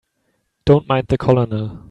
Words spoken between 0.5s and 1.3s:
Don't mind the